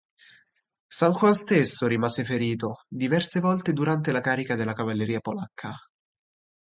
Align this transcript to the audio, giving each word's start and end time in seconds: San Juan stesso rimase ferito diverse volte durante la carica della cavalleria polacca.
San 0.97 1.11
Juan 1.13 1.35
stesso 1.35 1.85
rimase 1.85 2.25
ferito 2.25 2.77
diverse 2.89 3.39
volte 3.39 3.71
durante 3.71 4.11
la 4.11 4.19
carica 4.19 4.55
della 4.55 4.73
cavalleria 4.73 5.19
polacca. 5.19 5.77